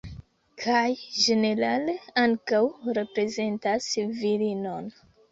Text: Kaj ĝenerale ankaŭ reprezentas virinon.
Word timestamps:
Kaj 0.61 0.83
ĝenerale 1.25 1.93
ankaŭ 2.21 2.61
reprezentas 2.99 3.91
virinon. 4.23 4.89